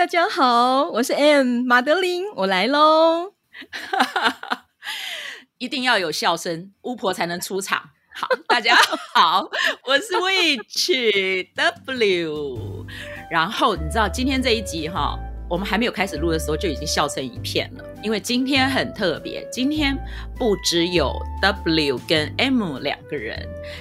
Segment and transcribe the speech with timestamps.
[0.00, 3.34] 大家好，我是 M 马德琳，我来喽。
[5.58, 7.90] 一定要有笑声，巫婆才能出场。
[8.14, 8.74] 好，大家
[9.12, 9.50] 好，
[9.84, 12.86] 我是 Witch W。
[13.30, 15.18] 然后你知道今天这一集哈，
[15.50, 19.98] 我们还没有开始录的时候就已经笑成一片了，因为今天很特别，今天
[20.38, 23.36] 不只有 W 跟 M 两个人，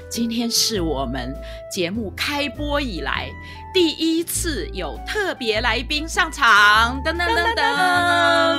[0.10, 1.32] 今天是我们
[1.72, 3.30] 节目开播以来。
[3.72, 8.58] 第一次有特别来宾上场，噔噔噔噔，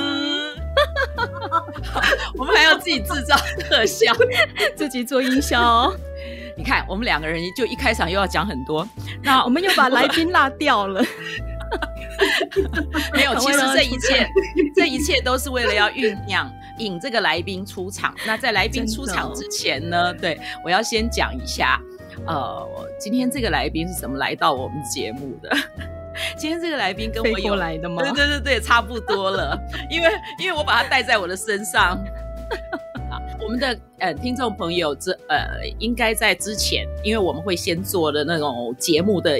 [2.37, 4.13] 我们还要自己制造特效，
[4.73, 5.93] 自己做音效。
[6.55, 8.87] 你看，我们两个人就一开场又要讲很多，
[9.21, 11.03] 那我们又把来宾落掉了。
[13.13, 14.27] 没有，其实这一切，
[14.75, 18.13] 这一切都是为了要酝酿引这个来宾出场。
[18.25, 21.79] 那在来宾出场之前呢，对，我要先讲一下。
[22.27, 22.67] 呃，
[22.99, 25.49] 今天这个来宾是怎么来到我们节目的？
[26.37, 28.03] 今天这个来宾跟我有来的吗？
[28.03, 29.57] 对对对对，差不多了，
[29.89, 31.97] 因为因为我把他带在我的身上。
[33.43, 39.31] 我们的呃听众朋友，这呃应该在之前，因为我们会先做的那种节目的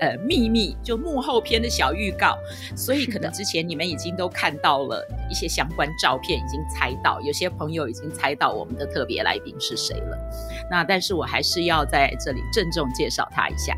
[0.00, 2.36] 呃秘密，就幕后篇的小预告，
[2.76, 10.18] 所以可能之前你们已经都看到了一些相关照片，已经猜到，有些朋友已经猜到我们的特别来宾是谁了。
[10.70, 13.76] 那但是我还是要在这里郑重介绍他一下。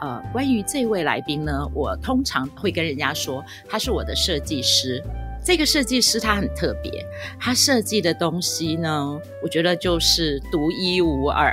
[0.00, 5.02] 呃，关于这位来宾呢，我通常会跟人家说，他是我的设计师。
[5.44, 7.06] 这个设计师他很特别，
[7.40, 11.50] 他设计的东西呢，我觉得就是独一无二。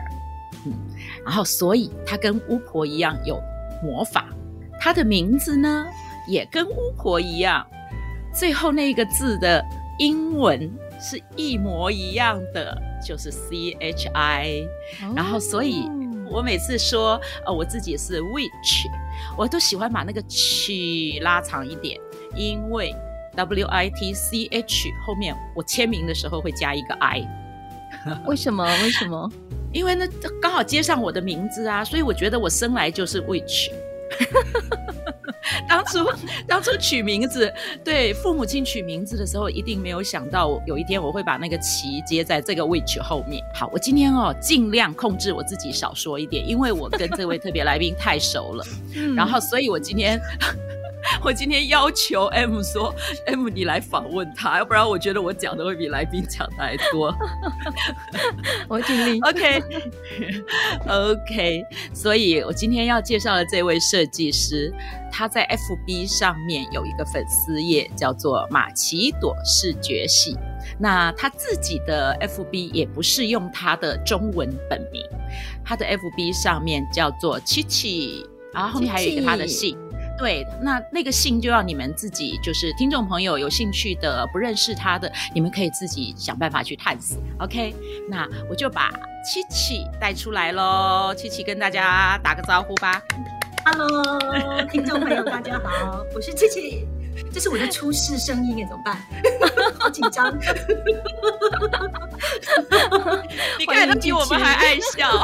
[0.65, 0.73] 嗯，
[1.23, 3.41] 然后所以他跟巫婆一样有
[3.81, 4.27] 魔法，
[4.79, 5.85] 他的名字呢
[6.27, 7.65] 也跟巫婆一样，
[8.33, 9.63] 最后那个字的
[9.99, 10.69] 英文
[10.99, 14.63] 是一模一样的，就是 C H I。
[15.15, 15.89] 然后所以
[16.29, 18.89] 我每次说呃我自己是 witch，
[19.37, 21.97] 我都喜欢把那个 ch 拉长一点，
[22.35, 22.93] 因为。
[23.35, 27.27] W I T C H 后面我签名的时候会加一个 I，
[28.25, 28.63] 为什么？
[28.83, 29.29] 为什么？
[29.71, 30.07] 因为呢
[30.41, 33.69] 刚好接上我的名字啊，所以我觉得我生来就是 Witch。
[35.67, 35.99] 当初
[36.47, 37.51] 当初取名字，
[37.83, 43.43] 对父母亲取名字的时候，一定没有想到有一天我会把那个奇接在这个 Witch 后面。
[43.53, 48.65] 好，我今天哦尽量控制我自己少说一点，因为我跟这位特别来宾太熟了，
[49.15, 50.19] 然后所以我今天。
[51.23, 52.93] 我今天要求 M 说
[53.27, 57.15] ，M 你来访问他，要不然我觉得我讲的会比来宾讲的还多。
[58.67, 59.19] 我尽力。
[60.81, 64.73] OK，OK， 所以我今天要介绍的这位设计师，
[65.11, 70.37] 他在 FB 上面有一个粉丝页，叫做马奇朵视觉系。
[70.79, 75.03] 那他自己的 FB 也不是用他的中文本名，
[75.63, 79.77] 他的 FB 上面叫做七七，然后后面还有一个他的姓。
[80.17, 87.21] 对，那那个信就要你们自己，就是听众朋友有兴趣的、不认识他的，你们可以自己想办法去探索。
[87.39, 87.75] OK，
[88.09, 88.89] 那我就把
[89.23, 91.13] 七七带出来喽。
[91.15, 93.01] 七七跟大家打个招呼吧。
[93.65, 96.87] Hello，听众朋友大家好，我是七七。
[97.33, 98.97] 这是我的初试声音，怎么办？
[99.79, 100.33] 好紧张！
[103.59, 105.23] 你看他比我们还爱笑，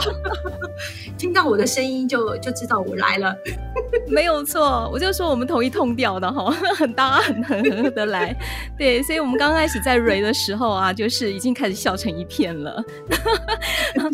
[1.17, 3.35] 听到我的声音就就知道我来了。
[4.07, 8.35] 没有错，我就说我们同一痛调的哈，很搭很很合得来。
[8.77, 12.83] 对，所以我们刚开始在蕊的时候啊，就是已经开始笑成一片了。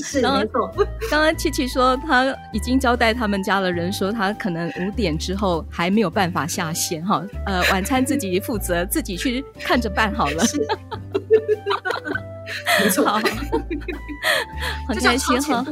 [0.03, 0.71] 是没错。
[1.09, 7.63] 刚刚七七说他已经交代他们家的人说他可能五点之后还没有办法下线哈，呃。
[7.71, 10.45] 晚餐自己负责，自己去看着办好了。
[10.45, 10.57] 是，
[12.83, 13.05] 没错，
[14.87, 15.65] 很开心哈。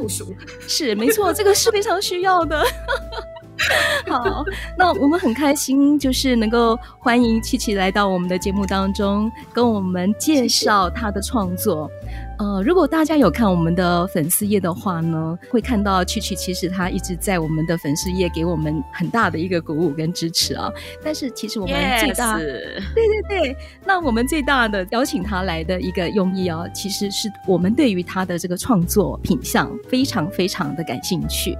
[0.68, 2.64] 是没错，这个是非常需要的。
[4.06, 4.44] 好，
[4.76, 11.90] 那我们很开心，就是能够欢迎七七来到我们的节目当中，跟我们介绍他的创作。
[12.38, 20.70] 呃，如果大家有看我们的粉丝页的话呢，会看到曲曲其实他一直在我们的粉丝页给我们很大的一个鼓舞跟支持啊。
[21.02, 23.56] 但是其实我们最大.对对对，
[23.86, 31.56] 那我们最大的邀请他来的一个用意啊，其实是我们对于他的这个创作品相非常非常的感兴趣。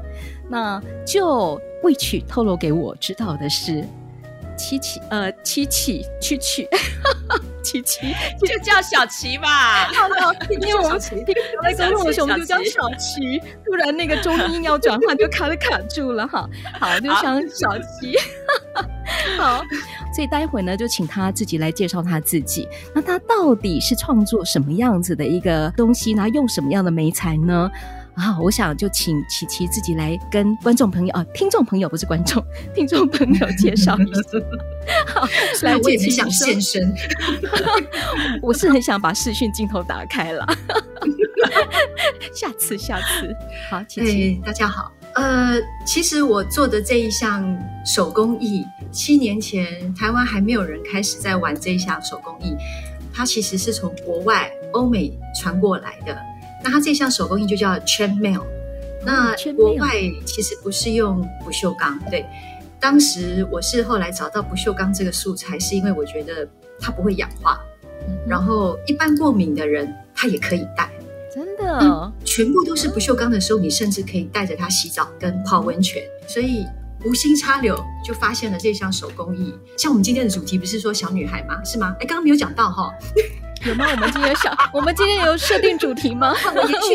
[0.49, 3.83] 那就 Witch 透露给我知道的是，
[4.59, 6.69] 七七呃七七七七。
[7.67, 8.15] 琪琪，
[8.47, 9.87] 就叫小琪吧。
[9.93, 13.41] 好的，因为我们平常在沟通的时候，我们就叫小琪。
[13.65, 16.49] 突然那个中音要转换，就卡了卡住了哈。
[16.79, 18.17] 好，就像小琪。
[19.37, 19.63] 好，
[20.15, 22.69] 所以待会呢，就请他自己来介绍他自己。
[22.95, 26.29] 那他到底是创作什么样子的一个东西呢？
[26.29, 27.71] 用什么样的媒材呢？
[28.17, 32.43] 啊，我想就请琪琪自己来跟观众朋友啊，听众朋友不是观众，
[32.75, 34.21] 听众朋友介绍一下。
[35.07, 35.29] 好，
[35.63, 36.95] 来，我也很想现身，
[38.41, 40.47] 我是很想把视讯镜头打开了。
[42.33, 43.37] 下次，下次，
[43.69, 44.91] 好，琪琪，大家好。
[45.15, 47.47] 呃，其实我做的这一项
[47.85, 52.57] 手工艺，七年前台湾还没有人开始在玩这一项手工艺，
[53.13, 56.17] 它其实是从国外欧美传过来的。
[56.67, 58.43] 那它这项手工艺就叫 chainmail。
[59.05, 59.93] 那国外
[60.25, 62.27] 其实不是用不锈钢，对。
[62.81, 66.47] 当时我是后来找到不锈钢这个素材，是因为我觉得
[66.81, 67.61] 它不会氧化，
[68.27, 70.91] 然后一般过敏的人他也可以戴。
[71.33, 76.03] 真的、嗯，全部都是不锈钢的时候，你甚至可以带着它洗澡跟泡温泉。
[76.27, 76.67] 所以
[77.05, 79.55] 无心插柳就发现了这项手工艺。
[79.79, 81.63] 像我们今天的主题不是说小女孩吗？
[81.65, 81.95] 是吗？
[82.01, 82.93] 哎，刚刚没有讲到哈，
[83.67, 83.87] 有吗？
[83.91, 86.35] 我们今天有小，我们今天有设定主题吗？
[86.55, 86.95] 我延续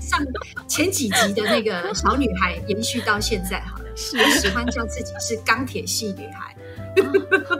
[0.00, 0.26] 上上
[0.66, 3.84] 前几集的那个小女孩，延续到现在好了。
[3.94, 6.54] 是，我喜欢叫自己是钢铁系女孩。
[7.02, 7.08] 啊、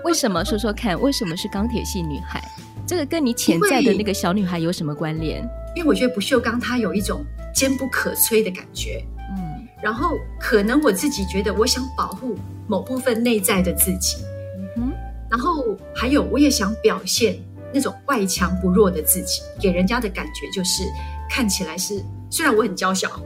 [0.05, 0.45] 为什么？
[0.45, 2.43] 说说看，为什么是钢铁系女孩？
[2.87, 5.43] 这个跟你潜在的那个小女孩有什么关联？
[5.77, 7.25] 因为我觉得不锈钢它有一种
[7.55, 12.37] 坚不可摧的感觉，嗯，然后可能我自己觉得我想保护
[12.67, 14.19] 某部分内在的自己，
[14.59, 14.93] 嗯哼，
[15.31, 17.37] 然后还有我也想表现
[17.73, 20.83] 那种外强不弱的自己，给人家的感觉就是
[21.31, 23.21] 看起来是虽然我很娇小，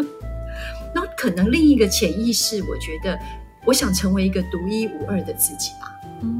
[0.94, 3.18] 那可能另一个潜意识，我觉得
[3.64, 5.92] 我想成为一个独一无二的自己吧。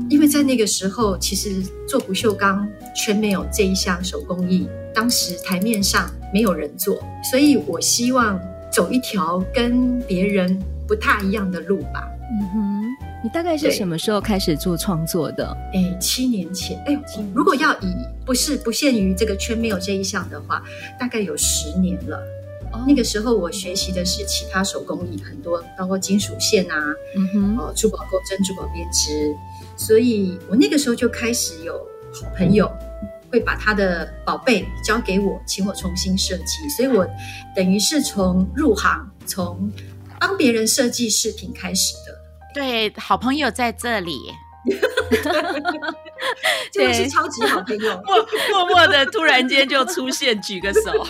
[0.08, 6.98] 因为在那个时候，其实做不锈钢全没有这一项手工艺，当时台面上没有人做，
[7.30, 8.40] 所以我希望
[8.72, 10.58] 走一条跟别人
[10.88, 12.08] 不太一样的路吧。
[12.30, 12.75] 嗯哼，
[13.26, 15.44] 你大概是什么时候开始做创作的？
[15.74, 16.80] 哎，七年前。
[16.86, 16.96] 哎，
[17.34, 17.92] 如果要以
[18.24, 20.62] 不是不限于这个圈没有这一项的话，
[20.96, 22.18] 大概有十年了。
[22.72, 26.78] 哦，那个时候我学习的是其他手工艺，很多包括金属线啊，
[27.16, 29.34] 嗯哼，哦，珠宝钩针、珠宝编织。
[29.76, 31.76] 所以我那个时候就开始有
[32.12, 32.70] 好朋友
[33.28, 36.68] 会把他的宝贝交给我，请我重新设计。
[36.76, 37.04] 所以我
[37.56, 39.68] 等于是从入行，从
[40.20, 42.15] 帮别人设计饰品开始的。
[42.56, 44.32] 对，好朋友在这里，
[46.72, 47.94] 真的是超级好朋友，
[48.50, 51.06] 默默默的突然间就出现，举个手。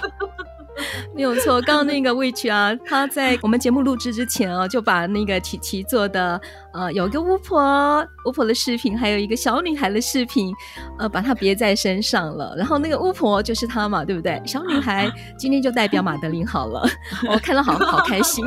[1.15, 6.41] 没有错，刚刚那个 Witch 啊，他在我们节目录制之前啊，就把那个琪琪做的
[6.73, 10.55] 呃，有一个巫婆巫婆的视频，还有一个小女孩的视频，
[10.99, 12.55] 呃，把它别在身上了。
[12.57, 14.41] 然后那个巫婆就是她嘛，对不对？
[14.45, 16.87] 小女孩今天就代表马德琳好了，
[17.31, 18.45] 我看了好好开心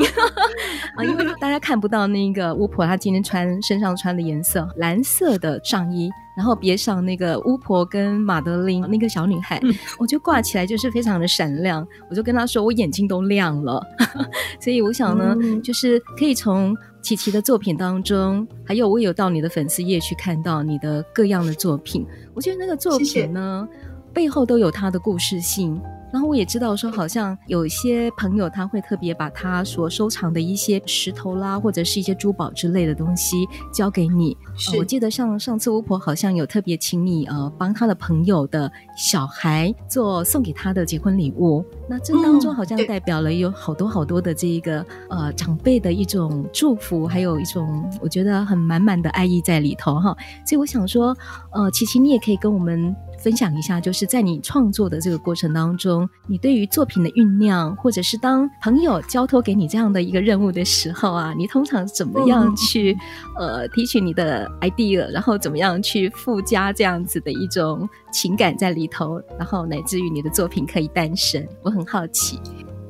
[0.96, 6.10] 啊，因为大家看不到那个巫婆她今天穿身上穿的颜色，蓝色的上衣。
[6.40, 11.86] 然后别上那个巫婆跟马德琳那个小女孩，嗯、我就挂起来就是非常的闪亮。
[12.10, 13.86] 我就跟她说，我眼睛都亮了。
[14.58, 22.08] 所以我想呢，嗯、就是可以从琪琪的作品当中，还有我有到你的粉丝页去看到你的各样的作品。
[22.34, 25.78] 我觉得那个作品呢，谢谢背后都有它的故事性。
[26.12, 34.36] 然后我也知道说，好像有一些朋友他会特别把他所收藏的一些石头啦，或者是一些珠宝之类的东西交给你。
[34.56, 41.64] 是、呃、我记得像上次巫婆好像有特别请你呃帮他的朋友的小孩做送给他的结婚礼物。
[41.88, 50.16] 那这当中好像代表了有好多好多的这一个呃长辈的一种祝福，还有一种我觉得很满满的爱意在里头哈。
[50.46, 51.16] 所以我想说，
[51.52, 52.96] 呃，琪琪你也可以跟我们。
[53.22, 62.98] 分享一下，就是在你创作的这个过程当中，你对于作品的酝酿，或者是当朋友交托给你这样的一个任务的时候啊，你通常怎么样去、
[63.38, 71.46] 嗯、呃提取你的 idea，然后怎么样去附加这样子的一种情感在里头，然后乃至于你的作品可以诞生？
[71.62, 72.40] 我很好奇。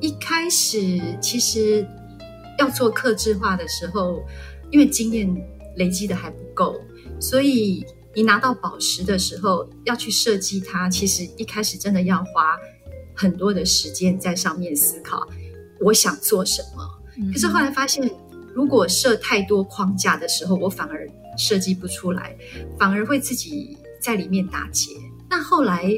[0.00, 1.86] 一开始其实
[2.58, 4.22] 要做客制化的时候，
[4.70, 5.28] 因为经验
[5.76, 6.74] 累积的还不够，
[7.18, 7.84] 所以。
[8.14, 12.58] 你拿到宝石的时候，要去设计它，其实一开始真的要花
[13.14, 15.26] 很多的时间在上面思考，
[15.80, 16.84] 我想做什么。
[17.32, 18.10] 可是后来发现，
[18.54, 22.36] 如果设太多框架的时候，我反而设计不出来，
[22.78, 24.90] 反而会自己在里面打结。
[25.28, 25.88] 那后来，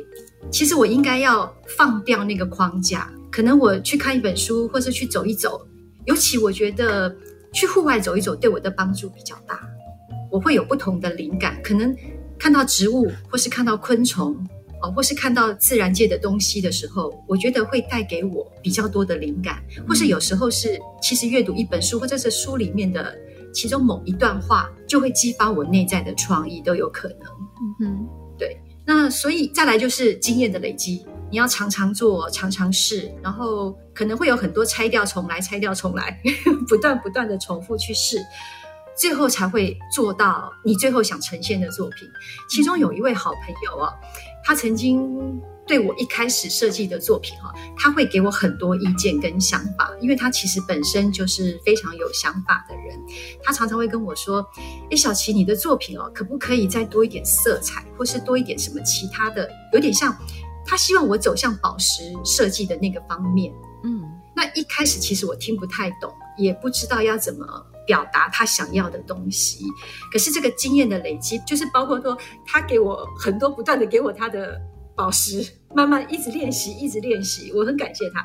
[0.50, 5.66] 其实我应该要放掉那个框架，可能我去看一本书，或是去走一走。
[6.04, 7.14] 尤其我觉得
[7.52, 9.66] 去户外走一走，对我的帮助比较大。
[10.32, 11.94] 我会有不同的灵感，可能
[12.38, 14.34] 看到植物，或是看到昆虫，
[14.82, 23.14] 哦，或是看到自然界的东西的时候，我觉得会带给我比较多的灵感，或是有时候是其实阅读一本书，或者是书里面的
[23.52, 27.18] 其中某一段话，就会激发我内在的创意，都有可能。
[27.80, 28.08] 嗯哼，
[28.38, 28.58] 对。
[28.84, 36.20] 那所以再来就是经验的累积，你要常常做，常常试，然后可能会有很多拆掉重来，拆掉重来，
[36.66, 38.18] 不断不断的重复去试。
[39.02, 42.08] 最后才会做到你最后想呈现的作品。
[42.48, 43.92] 其中有一位好朋友哦，
[44.44, 52.96] 他曾经对我一开始设计的作品哈，他会给我很多意见跟想法，因为他其实本身就是非常有想法的人。
[53.42, 54.46] 他常常会跟我说
[54.90, 59.50] ：“诶，小琪，你的作品哦，可不可以再多一点色彩，或是多一点什么其他的？
[59.72, 60.16] 有点像
[60.64, 64.00] 他希望我走向宝石设计的那个方面。”嗯，
[64.32, 67.66] 那一开始其实我听不太懂，也不知道要怎么。
[67.86, 69.64] 表达他想要的东西，
[70.12, 74.60] 可是这个经验的累积，就是包括说他给我很多不断的给我他的
[74.94, 78.22] 宝石，慢慢一直练习，一直练习，我很感谢他。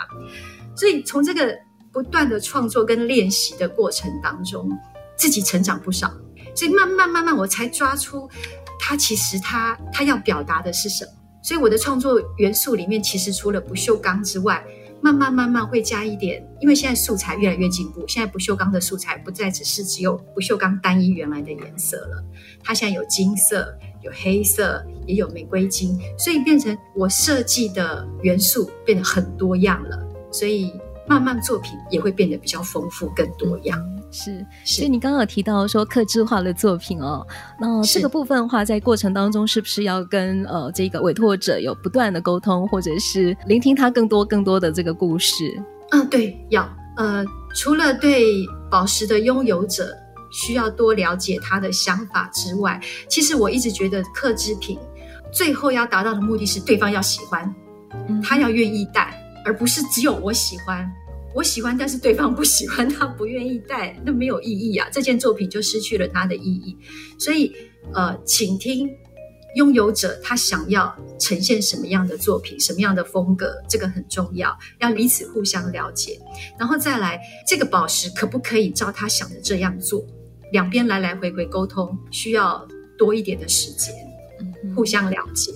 [0.75, 1.57] 所以从这个
[1.91, 4.69] 不断的创作跟练习的过程当中，
[5.17, 6.11] 自己成长不少。
[6.55, 8.29] 所以慢慢慢慢，我才抓出
[8.79, 11.11] 他其实他他要表达的是什么。
[11.43, 14.63] 所以我的创作元素里面，其实除了不锈钢之外，
[15.01, 22.23] 慢慢慢慢会加一点，因为现在素材越来越进步，现在不锈钢的素材不再只是只有不锈钢单一原来的颜色了，
[22.63, 29.97] 它现在有金色、有黑色，也有玫瑰金，所以变成我设计的元素变得很多样了，
[30.31, 30.73] 所以
[31.07, 33.81] 慢慢作品也会变得比较丰富、更多样。
[34.09, 37.25] 是，所以你刚刚有提到说克制化的作品哦，
[37.59, 45.61] 那这个部分的话，在过程当中是不是要跟呃这个委托者有不断的沟通，或者是聆听他更多更多的这个故事？
[45.91, 48.23] 嗯，对，要呃，除了对
[48.71, 49.93] 宝石的拥有者
[50.31, 54.79] 需要多了解他的想法之外，其实我一直觉得克制品
[55.33, 57.53] 最后要达到的目的是对方要喜欢，
[58.07, 60.85] 嗯，他要愿意戴，而不是只有我喜欢。
[61.33, 64.89] 我喜欢，但是对方不喜欢，他不愿意戴，那没有意义啊！
[64.91, 66.75] 这件作品就失去了它的意义。
[67.19, 67.55] 所以，
[67.93, 68.89] 呃，请听
[69.55, 76.19] 拥有者他想要呈现什么样的作品，什么样的风格，这个很重要，要彼此互相了解。
[76.59, 80.03] 然后再来，这个宝石可不可以照他想的这样做？
[80.51, 83.93] 两边来来回回沟通，需要多一点的时间，
[84.75, 85.51] 互相了解。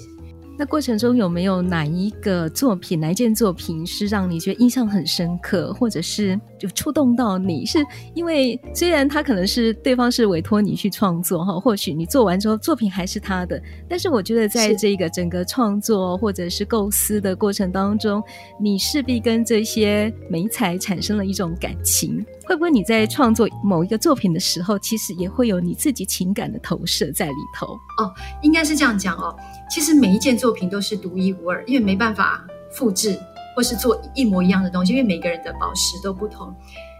[0.62, 7.66] 那过程中有没有哪一个作品，哪一件作品是让你觉得印象很深刻，或者是就触动到你？
[7.66, 18.22] 是因为虽然他可能是对方是委托你去创作哈，或许你做完之后作品还是他的，但是我觉得在这个整个创作或者是构思的过程当中，
[18.60, 22.24] 你势必跟这些美彩产生了一种感情。
[22.52, 27.68] 会不会你在创作某一个作品的时候，其实也会有你自己情感的投射在里头？
[27.98, 29.34] 哦，应该是这样讲哦。
[29.70, 33.18] 其实每一件作品都是独一无二，因为没办法复制
[33.56, 36.54] 或是做一模一样的东西，因为每个人的宝石都不同。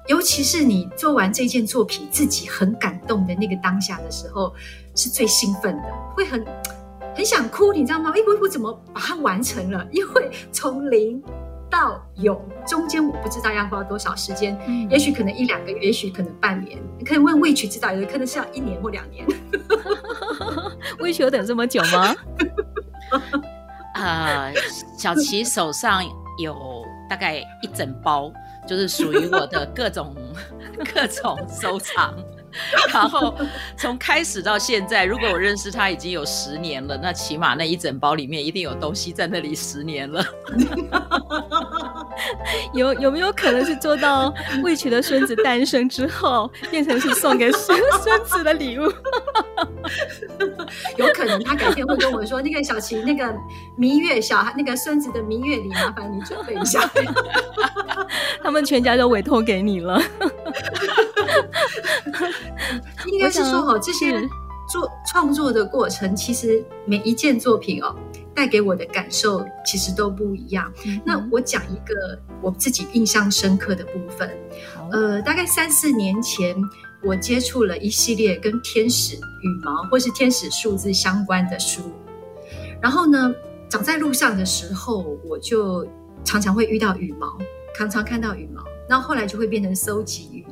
[0.08, 4.54] 尤其是你做完这件作品，自己很感动的那个当下的时候，
[4.96, 5.84] 是最兴奋的，
[6.16, 6.46] 会很
[7.14, 8.14] 很想哭，你知道吗？
[8.16, 9.86] 哎，我我怎么把它完成了？
[9.92, 11.22] 因为从零。
[11.72, 16.78] 到有中间我不知道要花多少时间，嗯、也许可能一两个月，也许可能半年。
[17.00, 19.26] 你可以问魏曲知道，有的可能是要一年或两年。
[21.00, 22.14] 魏曲有等这么久吗？
[23.96, 24.54] 呃，
[24.98, 26.04] 小琪手上
[26.38, 28.32] 有大概一整包，
[28.68, 30.16] 就是属于我的各种
[30.94, 32.14] 各种收藏。
[32.94, 33.34] 然后
[33.78, 40.24] 从开始到现在，如果我认识他已经有十年了，那起码那一整包里面一定有东西在那里十年了。
[42.74, 48.84] 有有没有可能是做到魏曲的孙子诞生之后，变成是送给孙 孙子的礼物？
[50.98, 53.34] 有可能，他改天会跟我说，那个小琪，那个
[53.78, 56.90] 蜜月小孩，那个孙子的蜜月礼，麻烦你准备一下。
[58.44, 60.02] 他们全家都委托给你了。
[63.12, 64.22] 应该是说哦，这些
[64.70, 67.96] 做创作的过程，其实每一件作品哦，
[68.34, 70.72] 带给我的感受其实都不一样。
[70.86, 74.30] 嗯、那我讲一个我自己印象深刻的部分。
[74.92, 76.56] 呃，大概三四年前，
[77.04, 81.82] 我接触了一系列跟天使羽毛或是天使数字相关的书。
[82.82, 83.34] 然后呢，
[83.70, 85.88] 走在路上的时候，我就
[86.24, 87.38] 常常会遇到羽毛，
[87.76, 88.64] 常常看到羽毛。
[88.90, 90.51] 那后，后来就会变成搜集羽毛。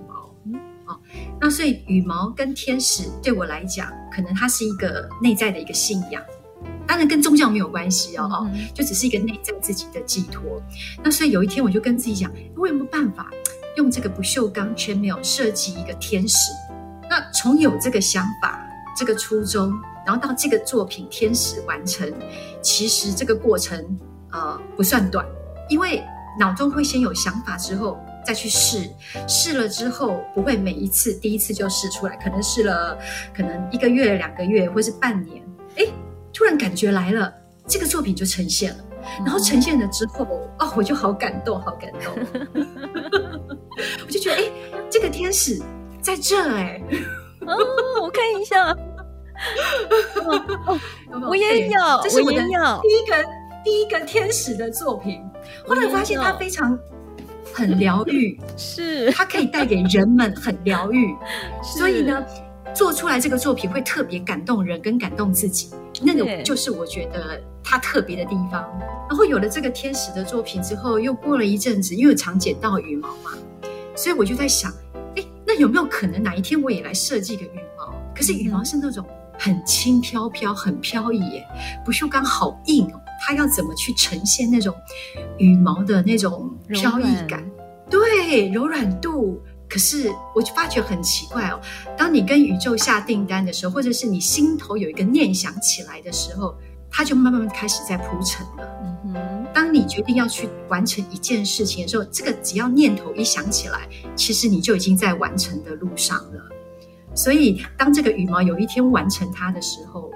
[1.42, 6.22] 那所以羽毛跟天使对我来讲，可能它是一个内在的一个信仰，
[6.86, 10.62] 当然跟宗教没有关系哦，哦，就只是一个内在自己的寄托。
[11.02, 13.32] 那所以有一天我就跟自己讲，我有没有办法
[13.78, 16.52] 用这个不锈钢 chainmail 设计一个天使？
[17.10, 18.62] 那从有这个想法、
[18.98, 19.72] 这个初衷，
[20.06, 22.12] 然后到这个作品天使完成，
[22.62, 23.98] 其实这个过程
[24.32, 25.26] 呃不算短，
[25.70, 26.04] 因为
[26.38, 27.98] 脑中会先有想法之后。
[28.30, 28.88] 再去试，
[29.28, 32.96] 试了之后不会每一次第一次就试出来，可能试了
[33.36, 35.44] 可能一个月、两个月，或是半年，
[35.78, 35.88] 哎，
[36.32, 37.34] 突然感觉来了，
[37.66, 38.84] 这个作品就呈现了。
[39.26, 40.28] 然后呈现了之后，
[40.60, 42.14] 哦，我就好感动，好感动，
[44.06, 44.44] 我就觉得，哎，
[44.92, 45.60] 这个天使
[46.00, 46.80] 在这，哎，
[47.48, 47.58] 哦，
[48.04, 48.70] 我看一下，
[50.24, 50.80] 哦，
[51.28, 52.54] 我也有，这是我的第一
[53.08, 53.26] 个
[53.64, 55.20] 第一个天使的作品，
[55.66, 56.78] 后来发现它非常。
[57.54, 61.14] 很疗愈， 是它可以带给人们很疗愈，
[61.64, 62.24] 所以呢，
[62.74, 65.70] 做出来这个作品会特别感动人跟感动自己，
[66.02, 68.64] 那个就是我觉得它特别的地方。
[69.10, 73.32] 然后有了这个天使的作品之后，又过了一阵子，因为常捡到羽毛嘛，
[73.96, 74.72] 所以我就在想，
[75.16, 77.92] 哎，那有没有可能哪一天我也来设计个羽毛？
[78.16, 79.04] 可是羽毛是那种
[79.38, 81.48] 很轻飘飘、很飘逸耶，
[81.84, 83.02] 不锈钢好硬哦。
[83.20, 84.74] 它要怎么去呈现那种
[85.38, 87.44] 羽毛的那种飘逸感？
[87.90, 89.42] 对，柔软度。
[89.68, 91.62] 可是我就发觉很奇怪哦，
[91.96, 96.56] 当你跟宇宙下订单的时候，或者是你心头有一个念想起来的时候，
[96.90, 98.80] 它就慢慢开始在铺陈了。
[98.84, 99.46] 嗯哼。
[99.54, 106.50] 当你决定要去完成一件事情的时候，这个只要念头一想起来，其实你就已经在完成的路上了。
[107.14, 110.10] 所以，当这个羽毛有一天完成它的时候，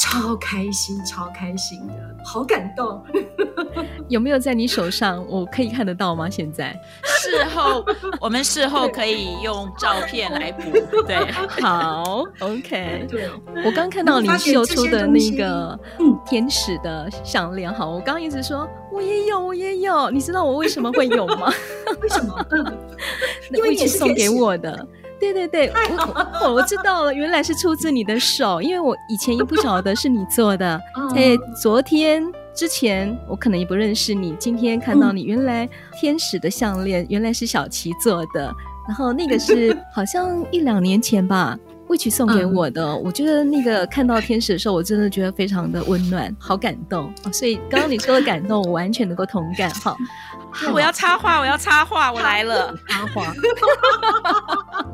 [0.00, 3.04] 超开心，超开心的，好感动。
[4.08, 5.24] 有没有在你手上？
[5.28, 6.28] 我可以看得到吗？
[6.28, 7.84] 现在事后，
[8.18, 10.72] 我们事后可以用照片来补。
[11.06, 11.30] 对，
[11.60, 13.06] 好，OK。
[13.08, 13.28] 对，
[13.64, 15.78] 我刚看到你秀出的那个
[16.26, 17.72] 天使的项链。
[17.72, 20.08] 好，我刚一直说我也有，我也有。
[20.10, 21.52] 你知道我为什么会有吗？
[22.00, 22.46] 为什么？
[23.52, 24.88] 因为你是送给我的。
[25.20, 25.72] 对对对，
[26.42, 30.80] 我我知道了，原来是出自你的手，因为我以前也不晓得是你做的。
[31.14, 35.68] 在昨天之前，我可能也不认识你，今天看到你，原来
[36.00, 38.52] 天使的项链原来是小琪做的，
[38.88, 41.56] 然后那个是好像一两年前吧，
[41.88, 42.96] 魏曲送给我的。
[42.96, 47.12] 我觉得那个看到天使的时候，我真的觉得非常的温暖，好感动。
[47.32, 49.70] 所以刚刚你说的感动，我完全能够同感。
[49.70, 49.96] 好。
[50.72, 53.32] 我要插话，我要插话，我来了，插话。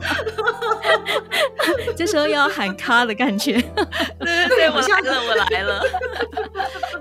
[1.97, 3.55] 这时候要喊卡的感觉。
[4.21, 5.83] 对 对对，我来了，我来了。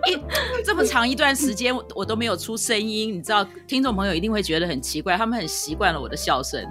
[0.07, 0.17] 一
[0.63, 6.65] 这么长一段时间，我我都没有出声音，你知道，听众朋友一定会觉得很奇怪，他们很习惯了我的笑声。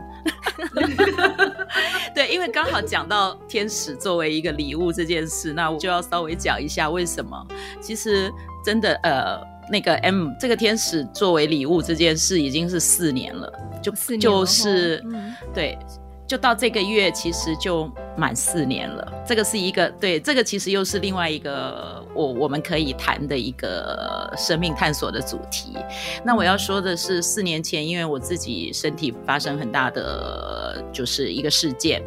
[2.14, 7.46] 对，因为刚好讲到天使作为一个礼物这件事，那我就要稍微讲一下为什么。
[7.80, 8.32] 其实
[8.64, 9.54] 真的，呃。
[9.70, 13.50] 那个 M 这个天使作为礼物这件事已经是四年了，
[13.82, 15.78] 就四年就是、嗯、对，
[16.26, 19.12] 就到这个月其实就满四年了。
[19.26, 25.76] 这个是一个对，这个其实又是另外一个我我们可以谈的一个生命探索的主题。
[26.24, 32.02] 那我要说的是，四年前因为我自己身体发生很大的就是一个事件，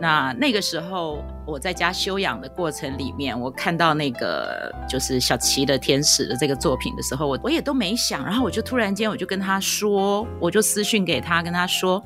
[0.00, 1.24] 那那个时候。
[1.46, 12.02] 我在家休养的过程里面，我看到那个就是小琪的天使的这个作品的时候，我我也都没想，然后我就突然间我就跟他说，我就私讯给他，跟他说，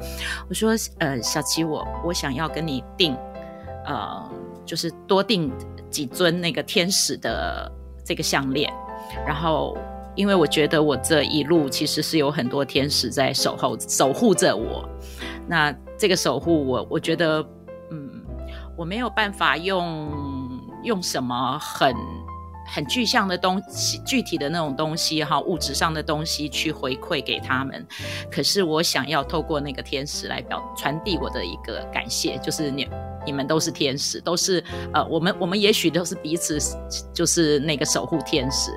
[0.47, 3.17] 我说呃小琪，我我想要跟你订，
[3.87, 4.31] 呃
[4.64, 5.53] 就是多订
[5.90, 7.71] 几尊那个天使的
[8.05, 8.73] 这个项链，
[9.27, 9.77] 然后
[10.14, 14.88] 因为我觉得我这一路其实是有很多天使在守候守护着我，
[15.47, 17.45] 那这个守护我我觉得。
[17.93, 18.09] 嗯
[18.77, 20.09] 我没有办法用
[20.85, 21.95] 用什么很
[22.66, 27.87] 很具象的东西、具体的那种东西哈，物质上的东西去回馈给他们。
[28.31, 32.88] 可是我想要透过那个天使来表传递我的一个感谢，就是你
[33.24, 36.59] 你们都是天使，都是呃，我们我们也许都是彼此
[37.12, 38.70] 就是那个守护天使。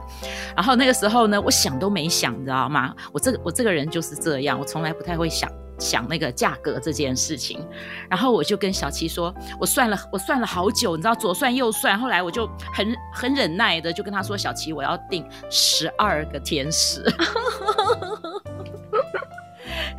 [0.55, 2.93] 然后那个时候呢，我想都没想，你知道吗？
[3.11, 5.49] 我这个我这个人就是这样，我从来不太会想。
[5.79, 7.59] 想那个价格这件事情，
[8.07, 17.03] 然后我就跟小琪说，我算了，我算了好久，你知道左算右算，后来我就很很忍耐的就跟他说，小琪，我要订十二个天使，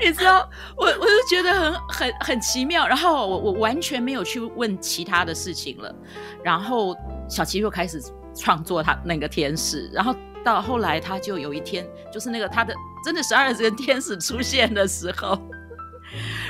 [0.03, 5.95] 你知道，我我就觉得很很很奇妙，然后我我完全没有去问其他的事情了，
[6.43, 6.95] 然后
[7.29, 8.03] 小琪又开始
[8.35, 15.39] 创作他那个天使，然后到后来他就有一天，就是那个他的真的十二个天使出现的时候。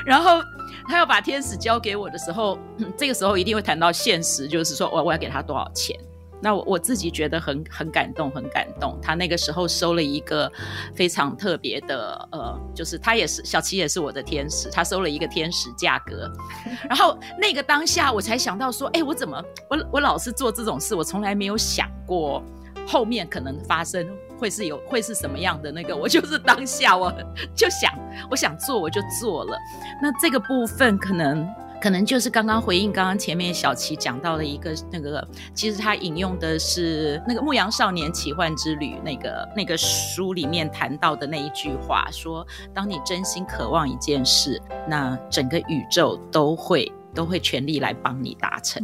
[0.05, 0.43] 然后
[0.89, 2.59] 他要把天使交给我的时候，
[2.97, 5.99] 这个时候一定会谈到现实，就是说我我要给他多少钱。
[6.45, 8.99] 那我我自己觉得很很感动，很感动。
[9.01, 10.53] 他那个时候收了一个
[10.95, 16.31] 非常特别的，呃，就是他也是小琪，也是我的天使，他收了一个天使价格。
[16.87, 22.43] 然后那个当下，我才想到说，哎，我怎么我我老是做这种事，我从来没有想过
[22.87, 24.07] 后面可能发生
[24.39, 25.97] 会是有会是什么样的那个。
[25.97, 27.11] 我就是当下我
[27.57, 27.91] 就想
[28.31, 29.57] 我想做我就做了。
[30.03, 31.49] 那这个部分可能。
[31.85, 48.83] 可能就是刚刚回应刚刚前面小琪讲到的一个那个，其实他引用的是那个《牧羊少年奇幻之旅》那个那个书里面谈到的那一句话，说：当你真心渴望一件事，那整个宇宙都会都会全力来帮你达成。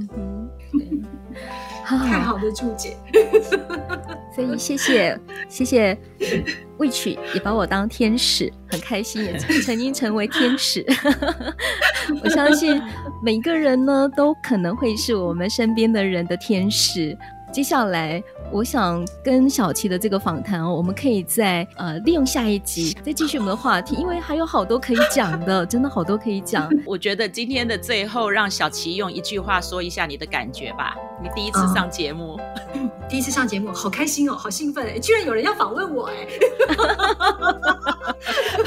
[0.75, 1.03] 嗯
[2.07, 2.97] 太好的注解，
[4.35, 5.99] 所以谢谢谢谢
[6.79, 10.85] Witch 也把我当天使，很开心，也曾 经成为天使。
[12.23, 12.81] 我相信
[13.23, 17.17] 每个人呢，都可能会是我们身边的人的天使。
[17.53, 18.23] 接下来。
[18.53, 26.69] 我想跟小琪的这个访谈哦，我们可以再呃利用下一集再继续我们的话题，因为还有好多可以讲的，真的好多可以讲。
[26.85, 30.97] 我觉得今天的最后，让小琪用一句话说一下你的感觉吧。
[31.23, 32.41] 你第一次上节目，哦，
[33.09, 36.15] 第一次上节目，好开心哦，好兴奋哎，居然有人要访问我哎。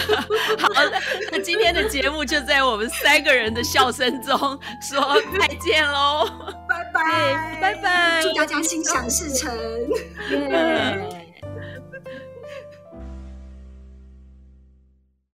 [0.60, 0.92] 好的，
[1.32, 4.38] 那今天的节目就在我们三个人的笑声中
[4.82, 6.30] 说再见喽，
[6.68, 9.52] 拜拜，拜拜，祝大家心想事成。
[10.30, 11.23] 耶。